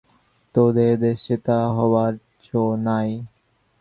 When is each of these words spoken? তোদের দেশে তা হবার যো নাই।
তোদের 0.55 0.93
দেশে 0.99 1.35
তা 1.45 1.59
হবার 1.75 2.11
যো 2.43 2.63
নাই। 2.85 3.09